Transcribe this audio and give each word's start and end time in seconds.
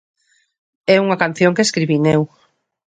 É 0.95 0.97
unha 1.05 1.19
canción 1.23 1.55
que 1.55 1.65
escribín 1.67 2.03
eu. 2.15 2.21